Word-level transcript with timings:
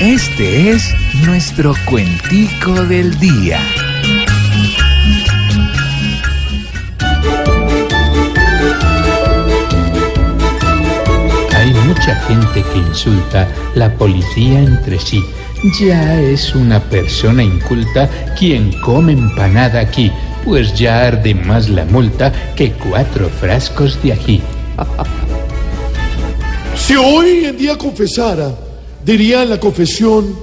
Este 0.00 0.70
es 0.70 0.94
nuestro 1.26 1.74
cuentico 1.84 2.72
del 2.86 3.18
día. 3.20 3.60
Hay 11.54 11.74
mucha 11.86 12.16
gente 12.26 12.62
que 12.62 12.78
insulta 12.78 13.46
la 13.74 13.92
policía 13.92 14.60
entre 14.60 14.98
sí. 14.98 15.22
Ya 15.78 16.18
es 16.18 16.54
una 16.54 16.80
persona 16.80 17.42
inculta 17.42 18.08
quien 18.38 18.72
come 18.80 19.12
empanada 19.12 19.80
aquí, 19.80 20.10
pues 20.46 20.72
ya 20.78 21.08
arde 21.08 21.34
más 21.34 21.68
la 21.68 21.84
multa 21.84 22.32
que 22.56 22.72
cuatro 22.72 23.28
frascos 23.28 24.02
de 24.02 24.14
ají. 24.14 24.40
Si 26.74 26.96
hoy 26.96 27.44
en 27.44 27.58
día 27.58 27.76
confesara, 27.76 28.50
diría 29.04 29.42
en 29.42 29.50
la 29.50 29.60
confesión, 29.60 30.34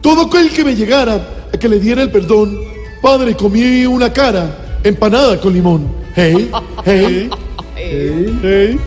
todo 0.00 0.26
aquel 0.26 0.50
que 0.50 0.64
me 0.64 0.74
llegara 0.74 1.46
a 1.52 1.56
que 1.56 1.68
le 1.68 1.78
diera 1.78 2.02
el 2.02 2.10
perdón, 2.10 2.58
Padre, 3.00 3.36
comí 3.36 3.84
una 3.86 4.12
cara 4.12 4.80
empanada 4.84 5.40
con 5.40 5.52
limón. 5.52 5.86
Hey, 6.14 6.50
hey, 6.84 7.30
hey, 7.74 8.38
hey. 8.42 8.80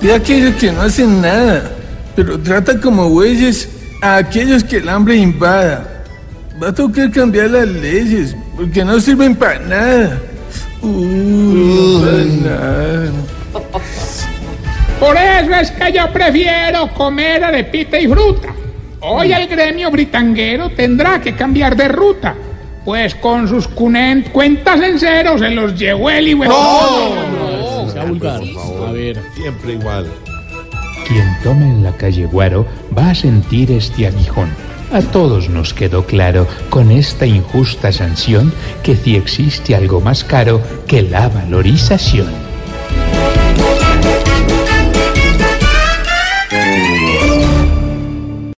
de 0.00 0.14
aquellos 0.14 0.54
que 0.56 0.70
no 0.72 0.82
hacen 0.82 1.20
nada, 1.20 1.72
pero 2.14 2.38
trata 2.38 2.80
como 2.80 3.08
bueyes 3.08 3.68
a 4.02 4.18
aquellos 4.18 4.62
que 4.62 4.76
el 4.76 4.88
hambre 4.88 5.16
invada. 5.16 6.04
Va 6.62 6.68
a 6.68 6.72
tocar 6.72 7.10
cambiar 7.10 7.50
las 7.50 7.68
leyes, 7.68 8.36
porque 8.56 8.84
no 8.84 9.00
sirven 9.00 9.34
para 9.34 9.58
nada. 9.60 10.20
Uh, 10.80 12.00
para 12.00 12.24
nada. 12.24 13.10
Por 15.00 15.16
eso 15.16 15.54
es 15.54 15.70
que 15.72 15.92
yo 15.92 16.10
prefiero 16.12 16.88
comer 16.94 17.44
arepita 17.44 17.98
y 17.98 18.08
fruta. 18.08 18.48
Hoy 19.00 19.32
el 19.32 19.46
gremio 19.46 19.90
britanguero 19.90 20.70
tendrá 20.70 21.20
que 21.20 21.34
cambiar 21.34 21.76
de 21.76 21.88
ruta, 21.88 22.34
pues 22.84 23.14
con 23.14 23.46
sus 23.46 23.68
cunen- 23.68 24.30
cuentas 24.32 24.80
en 24.80 24.98
cero 24.98 25.36
se 25.38 25.50
los 25.50 25.78
llevó 25.78 26.10
el 26.10 26.28
y 26.28 26.34
Siempre 29.34 29.72
igual. 29.74 30.06
Quien 31.06 31.28
tome 31.44 31.66
en 31.70 31.84
la 31.84 31.92
calle 31.92 32.26
Guaro 32.26 32.66
va 32.96 33.10
a 33.10 33.14
sentir 33.14 33.70
este 33.72 34.06
aguijón. 34.06 34.48
A 34.92 35.00
todos 35.02 35.48
nos 35.50 35.74
quedó 35.74 36.04
claro 36.06 36.46
con 36.70 36.90
esta 36.90 37.26
injusta 37.26 37.92
sanción 37.92 38.52
que 38.82 38.96
si 38.96 39.16
existe 39.16 39.74
algo 39.76 40.00
más 40.00 40.24
caro 40.24 40.60
que 40.86 41.02
la 41.02 41.28
valorización. 41.28 42.45